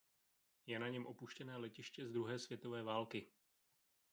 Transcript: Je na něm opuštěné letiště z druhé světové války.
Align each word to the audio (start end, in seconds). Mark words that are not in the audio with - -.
Je 0.67 0.79
na 0.79 0.87
něm 0.89 1.05
opuštěné 1.05 1.57
letiště 1.57 2.05
z 2.07 2.11
druhé 2.11 2.39
světové 2.39 2.83
války. 2.83 3.27